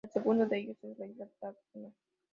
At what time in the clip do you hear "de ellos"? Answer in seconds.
0.47-0.77